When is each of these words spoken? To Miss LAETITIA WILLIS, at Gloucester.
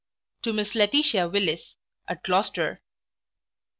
To 0.41 0.51
Miss 0.53 0.73
LAETITIA 0.73 1.29
WILLIS, 1.29 1.75
at 2.07 2.23
Gloucester. 2.23 2.81